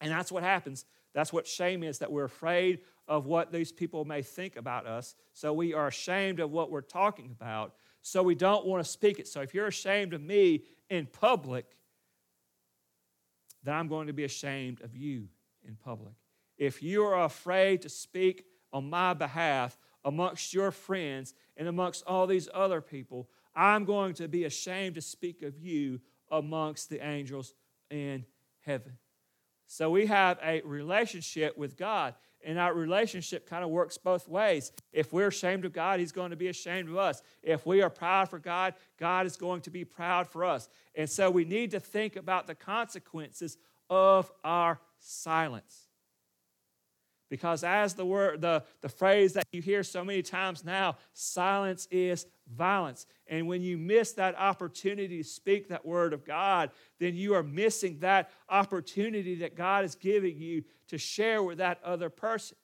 [0.00, 0.84] and that's what happens,
[1.14, 5.14] that's what shame is, that we're afraid of what these people may think about us.
[5.32, 7.74] So we are ashamed of what we're talking about.
[8.02, 9.28] So we don't want to speak it.
[9.28, 11.76] So if you're ashamed of me in public,
[13.62, 15.28] then I'm going to be ashamed of you
[15.66, 16.14] in public.
[16.58, 22.26] If you are afraid to speak on my behalf amongst your friends and amongst all
[22.26, 27.54] these other people, I'm going to be ashamed to speak of you amongst the angels
[27.90, 28.24] in
[28.60, 28.98] heaven.
[29.66, 32.14] So we have a relationship with God,
[32.44, 34.72] and our relationship kind of works both ways.
[34.92, 37.22] If we're ashamed of God, He's going to be ashamed of us.
[37.42, 40.68] If we are proud for God, God is going to be proud for us.
[40.94, 43.56] And so we need to think about the consequences
[43.88, 45.83] of our silence.
[47.30, 51.88] Because as the word, the, the phrase that you hear so many times now, silence
[51.90, 53.06] is violence.
[53.26, 57.42] And when you miss that opportunity to speak that word of God, then you are
[57.42, 62.56] missing that opportunity that God is giving you to share with that other person.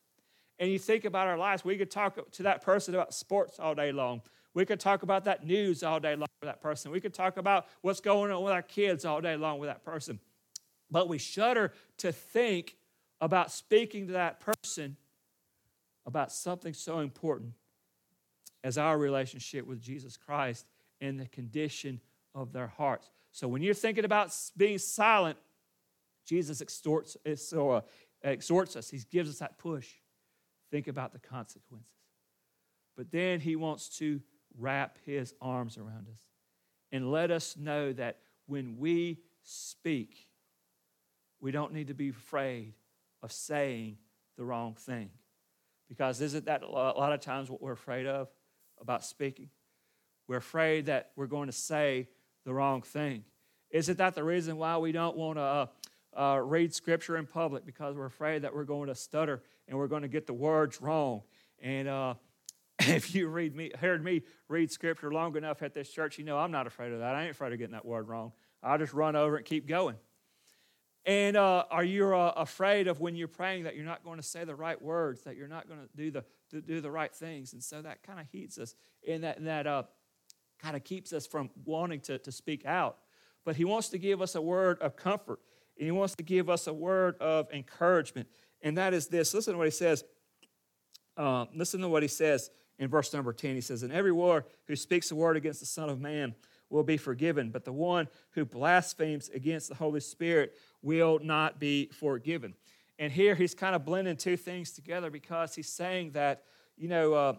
[0.59, 3.75] And you think about our lives, we could talk to that person about sports all
[3.75, 4.20] day long.
[4.53, 6.90] We could talk about that news all day long with that person.
[6.90, 9.85] We could talk about what's going on with our kids all day long with that
[9.85, 10.20] person.
[10.90, 12.77] But we shudder to think
[13.20, 14.96] about speaking to that person
[16.06, 17.52] about something so important
[18.64, 20.66] as our relationship with Jesus Christ
[21.00, 22.00] and the condition
[22.35, 23.11] of their hearts.
[23.33, 25.38] So when you're thinking about being silent,
[26.26, 27.80] Jesus extorts, so, uh,
[28.22, 28.90] exhorts us.
[28.90, 29.88] He gives us that push.
[30.70, 31.92] Think about the consequences.
[32.96, 34.20] But then he wants to
[34.59, 36.20] wrap his arms around us
[36.92, 40.26] and let us know that when we speak,
[41.40, 42.74] we don't need to be afraid
[43.22, 43.98] of saying
[44.37, 45.11] the wrong thing.
[45.88, 48.28] Because isn't that a lot of times what we're afraid of
[48.80, 49.50] about speaking?
[50.28, 52.09] We're afraid that we're going to say
[52.44, 53.24] the wrong thing.
[53.70, 55.66] Isn't that the reason why we don't want to uh,
[56.16, 57.66] uh, read scripture in public?
[57.66, 60.80] Because we're afraid that we're going to stutter and we're going to get the words
[60.80, 61.22] wrong.
[61.61, 62.14] And uh,
[62.78, 66.38] if you read me, heard me read scripture long enough at this church, you know
[66.38, 67.14] I'm not afraid of that.
[67.14, 68.33] I ain't afraid of getting that word wrong.
[68.62, 69.96] I'll just run over and keep going.
[71.07, 74.23] And uh, are you uh, afraid of when you're praying that you're not going to
[74.23, 77.15] say the right words, that you're not going to do the do, do the right
[77.15, 77.53] things?
[77.55, 78.75] And so that kind of heats us,
[79.09, 79.85] and that that uh,
[80.59, 82.99] kind of keeps us from wanting to, to speak out.
[83.45, 85.41] But He wants to give us a word of comfort,
[85.79, 88.29] and He wants to give us a word of encouragement,
[88.61, 89.33] and that is this.
[89.33, 90.05] Listen to what He says.
[91.17, 93.55] Uh, listen to what He says in verse number ten.
[93.55, 96.35] He says, "And every war who speaks a word against the Son of Man."
[96.70, 101.87] Will be forgiven, but the one who blasphemes against the Holy Spirit will not be
[101.88, 102.54] forgiven.
[102.98, 106.44] And here he's kind of blending two things together because he's saying that,
[106.76, 107.33] you know, uh,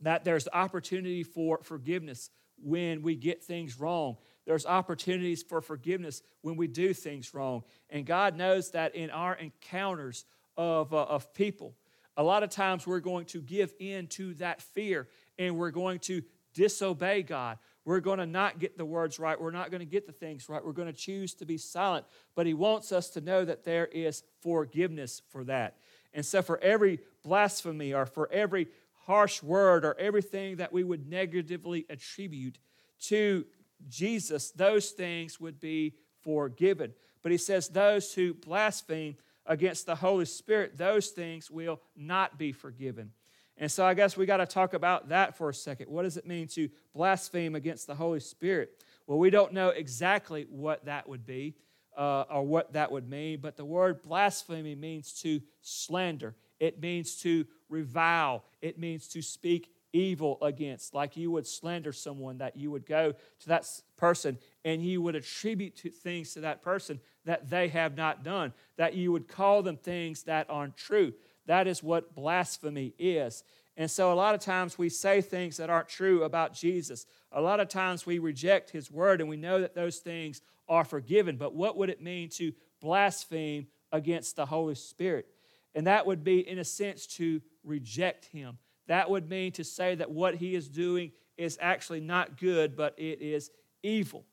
[0.00, 2.30] that there's opportunity for forgiveness
[2.62, 4.16] when we get things wrong.
[4.46, 7.62] There's opportunities for forgiveness when we do things wrong.
[7.90, 10.24] And God knows that in our encounters
[10.56, 11.74] of, uh, of people,
[12.16, 15.98] a lot of times we're going to give in to that fear and we're going
[16.00, 16.22] to
[16.54, 17.58] disobey God.
[17.84, 19.40] We're going to not get the words right.
[19.40, 20.64] We're not going to get the things right.
[20.64, 22.06] We're going to choose to be silent.
[22.34, 25.76] But He wants us to know that there is forgiveness for that.
[26.14, 28.68] And so, for every blasphemy or for every
[29.06, 32.58] harsh word or everything that we would negatively attribute
[33.00, 33.44] to
[33.88, 36.92] Jesus, those things would be forgiven.
[37.22, 42.52] But He says, those who blaspheme against the Holy Spirit, those things will not be
[42.52, 43.10] forgiven.
[43.58, 45.88] And so I guess we got to talk about that for a second.
[45.88, 48.82] What does it mean to blaspheme against the Holy Spirit?
[49.06, 51.54] Well, we don't know exactly what that would be
[51.96, 57.16] uh, or what that would mean, but the word blasphemy means to slander, it means
[57.16, 60.94] to revile, it means to speak evil against.
[60.94, 65.14] Like you would slander someone, that you would go to that person and you would
[65.14, 69.62] attribute to things to that person that they have not done, that you would call
[69.62, 71.12] them things that aren't true.
[71.46, 73.44] That is what blasphemy is.
[73.76, 77.06] And so, a lot of times we say things that aren't true about Jesus.
[77.32, 80.84] A lot of times we reject his word and we know that those things are
[80.84, 81.36] forgiven.
[81.36, 85.26] But what would it mean to blaspheme against the Holy Spirit?
[85.74, 88.58] And that would be, in a sense, to reject him.
[88.88, 92.94] That would mean to say that what he is doing is actually not good, but
[92.98, 93.50] it is
[93.82, 94.24] evil.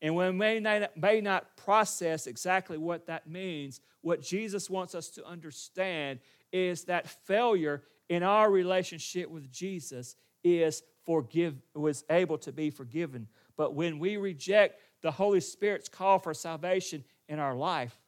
[0.00, 5.08] And we may not, may not process exactly what that means, what Jesus wants us
[5.10, 6.20] to understand
[6.54, 10.14] is that failure in our relationship with Jesus
[10.44, 13.26] is forgive was able to be forgiven.
[13.56, 17.98] But when we reject the Holy Spirit's call for salvation in our life,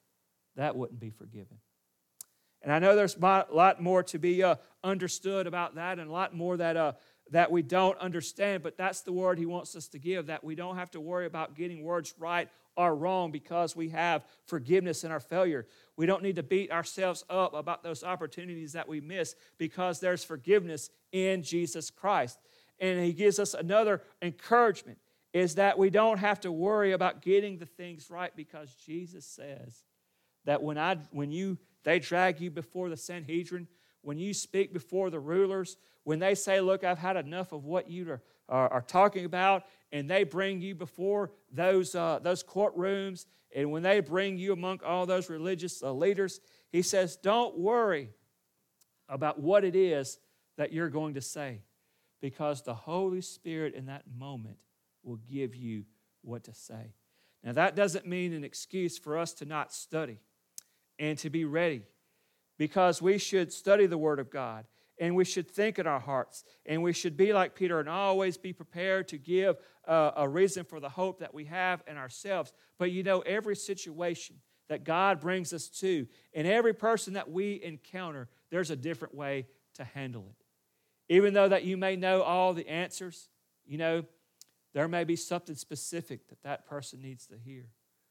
[0.55, 1.57] that wouldn't be forgiven.
[2.61, 6.13] And I know there's a lot more to be uh, understood about that and a
[6.13, 6.93] lot more that, uh,
[7.31, 10.55] that we don't understand, but that's the word he wants us to give that we
[10.55, 15.11] don't have to worry about getting words right or wrong because we have forgiveness in
[15.11, 15.65] our failure.
[15.97, 20.23] We don't need to beat ourselves up about those opportunities that we miss because there's
[20.23, 22.39] forgiveness in Jesus Christ.
[22.79, 24.99] And he gives us another encouragement
[25.33, 29.83] is that we don't have to worry about getting the things right because Jesus says
[30.45, 33.67] that when I when you they drag you before the Sanhedrin,
[34.01, 37.89] when you speak before the rulers, when they say, Look, I've had enough of what
[37.89, 43.25] you are, are, are talking about, and they bring you before those, uh, those courtrooms,
[43.55, 46.39] and when they bring you among all those religious uh, leaders,
[46.71, 48.09] he says, Don't worry
[49.07, 50.19] about what it is
[50.57, 51.61] that you're going to say,
[52.21, 54.57] because the Holy Spirit in that moment
[55.03, 55.85] will give you
[56.21, 56.93] what to say.
[57.43, 60.19] Now, that doesn't mean an excuse for us to not study
[60.99, 61.83] and to be ready,
[62.57, 64.65] because we should study the Word of God
[64.99, 68.37] and we should think in our hearts and we should be like Peter and always
[68.37, 72.51] be prepared to give uh, a reason for the hope that we have in ourselves.
[72.77, 74.37] But you know, every situation
[74.69, 79.47] that God brings us to and every person that we encounter, there's a different way
[79.75, 81.13] to handle it.
[81.13, 83.29] Even though that you may know all the answers,
[83.65, 84.03] you know,
[84.73, 87.65] there may be something specific that that person needs to hear,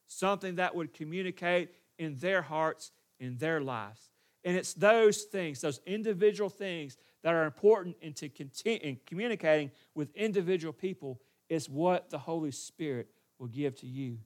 [0.07, 4.11] something that would communicate in their hearts, in their lives.
[4.47, 10.15] And it's those things, those individual things that are important into continue, in communicating with
[10.15, 13.09] individual people is what the Holy Spirit
[13.41, 14.19] will give to you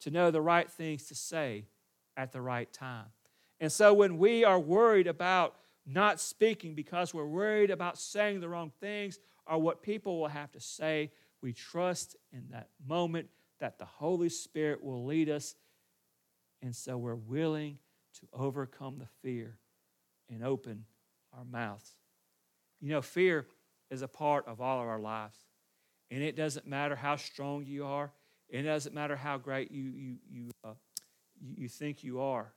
[0.00, 1.64] to know the right things to say
[2.18, 3.06] at the right time.
[3.60, 5.56] And so when we are worried about
[5.86, 10.52] not speaking because we're worried about saying the wrong things or what people will have
[10.52, 15.54] to say, we trust in that moment that the Holy Spirit will lead us.
[16.60, 17.78] And so we're willing
[18.20, 19.56] to overcome the fear
[20.32, 20.84] and open
[21.36, 21.92] our mouths.
[22.80, 23.46] You know, fear
[23.90, 25.36] is a part of all of our lives.
[26.10, 28.12] And it doesn't matter how strong you are,
[28.48, 30.74] it doesn't matter how great you, you, you, uh,
[31.56, 32.52] you think you are.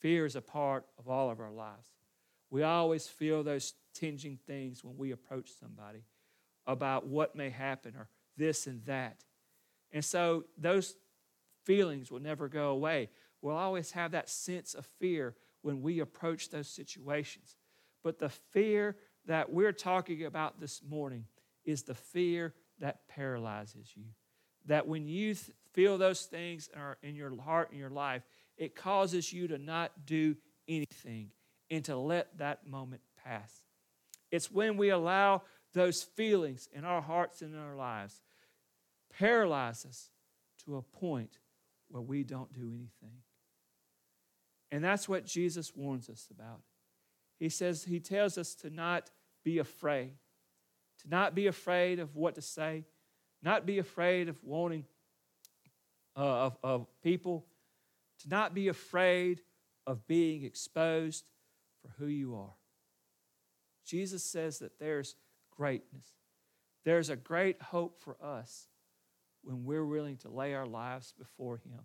[0.00, 1.88] Fear is a part of all of our lives.
[2.50, 6.04] We always feel those tinging things when we approach somebody
[6.66, 9.24] about what may happen or this and that.
[9.90, 10.94] And so those
[11.64, 13.10] feelings will never go away.
[13.40, 17.56] We'll always have that sense of fear when we approach those situations.
[18.02, 18.96] But the fear
[19.26, 21.26] that we're talking about this morning
[21.64, 24.04] is the fear that paralyzes you.
[24.66, 28.22] That when you th- feel those things are in your heart and your life,
[28.56, 30.36] it causes you to not do
[30.68, 31.30] anything
[31.70, 33.62] and to let that moment pass.
[34.30, 35.42] It's when we allow
[35.72, 38.20] those feelings in our hearts and in our lives
[39.18, 40.10] paralyze us
[40.64, 41.38] to a point
[41.88, 43.18] where we don't do anything.
[44.72, 46.62] And that's what Jesus warns us about.
[47.38, 49.10] He says, He tells us to not
[49.44, 50.14] be afraid,
[51.02, 52.86] to not be afraid of what to say,
[53.42, 54.86] not be afraid of wanting
[56.16, 57.44] uh, of, of people,
[58.20, 59.42] to not be afraid
[59.86, 61.24] of being exposed
[61.82, 62.54] for who you are.
[63.84, 65.16] Jesus says that there's
[65.54, 66.06] greatness.
[66.84, 68.68] There's a great hope for us
[69.42, 71.80] when we're willing to lay our lives before Him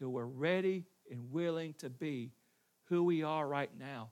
[0.00, 2.32] till we're ready and willing to be
[2.84, 4.08] who we are right now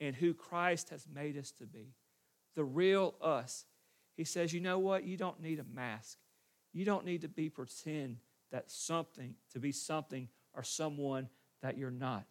[0.00, 1.92] and who Christ has made us to be.
[2.54, 3.66] The real us.
[4.16, 5.04] He says, you know what?
[5.04, 6.18] You don't need a mask.
[6.72, 8.18] You don't need to be pretend
[8.52, 11.28] that something, to be something or someone
[11.62, 12.24] that you're not.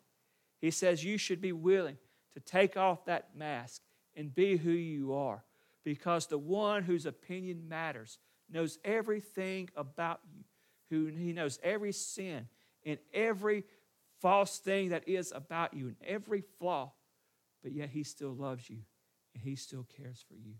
[0.61, 1.97] He says you should be willing
[2.35, 3.81] to take off that mask
[4.15, 5.43] and be who you are
[5.83, 8.17] because the one whose opinion matters
[8.49, 10.43] knows everything about you,
[10.89, 12.47] who he knows every sin
[12.85, 13.63] and every
[14.21, 16.91] false thing that is about you and every flaw,
[17.61, 18.79] but yet he still loves you
[19.33, 20.53] and he still cares for you.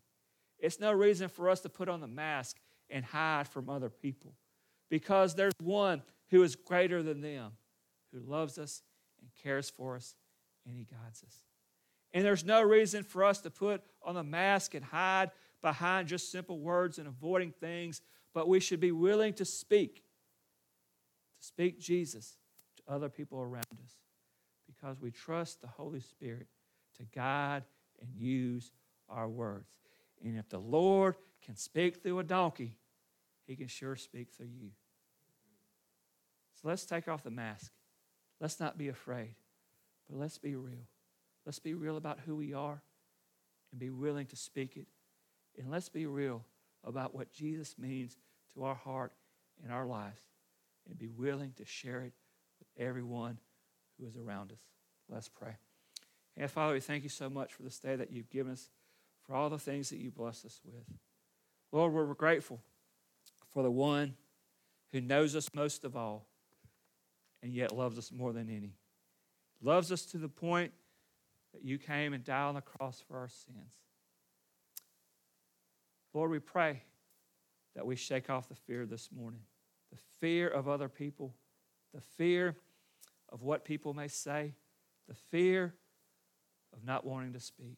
[0.59, 2.57] It's no reason for us to put on the mask
[2.89, 4.33] and hide from other people
[4.89, 7.51] because there's one who is greater than them,
[8.13, 8.81] who loves us
[9.19, 10.15] and cares for us
[10.65, 11.37] and he guides us.
[12.13, 16.31] And there's no reason for us to put on the mask and hide behind just
[16.31, 18.01] simple words and avoiding things,
[18.33, 20.02] but we should be willing to speak,
[21.43, 22.37] speak Jesus
[22.77, 23.97] to other people around us
[24.65, 26.47] because we trust the Holy Spirit
[26.97, 27.63] to guide
[28.01, 28.71] and use
[29.09, 29.67] our words.
[30.23, 32.77] And if the Lord can speak through a donkey,
[33.45, 34.69] he can sure speak through you.
[36.61, 37.73] So let's take off the mask.
[38.39, 39.35] Let's not be afraid,
[40.09, 40.87] but let's be real.
[41.45, 42.81] Let's be real about who we are
[43.71, 44.87] and be willing to speak it.
[45.59, 46.45] And let's be real
[46.85, 48.17] about what Jesus means
[48.53, 49.11] to our heart
[49.61, 50.21] and our lives
[50.89, 52.13] and be willing to share it
[52.59, 53.39] with everyone
[53.97, 54.59] who is around us.
[55.09, 55.55] Let's pray.
[56.35, 58.69] And Father, we thank you so much for this day that you've given us,
[59.25, 60.83] for all the things that you blessed us with.
[61.71, 62.59] Lord, we're grateful
[63.51, 64.15] for the one
[64.91, 66.25] who knows us most of all
[67.41, 68.73] and yet loves us more than any.
[69.61, 70.71] Loves us to the point
[71.53, 73.73] that you came and died on the cross for our sins.
[76.13, 76.83] Lord, we pray
[77.75, 79.41] that we shake off the fear this morning
[80.23, 81.35] fear of other people,
[81.93, 82.55] the fear
[83.27, 84.53] of what people may say,
[85.09, 85.73] the fear
[86.71, 87.75] of not wanting to speak,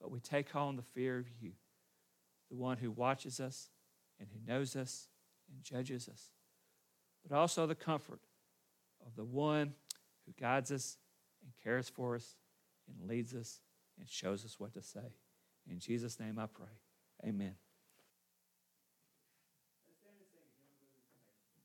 [0.00, 1.52] but we take on the fear of you,
[2.50, 3.70] the one who watches us
[4.18, 5.06] and who knows us
[5.48, 6.30] and judges us,
[7.24, 8.22] but also the comfort
[9.06, 9.72] of the one
[10.26, 10.96] who guides us
[11.44, 12.34] and cares for us
[12.88, 13.60] and leads us
[14.00, 15.14] and shows us what to say.
[15.70, 16.74] In Jesus' name I pray.
[17.24, 17.54] Amen.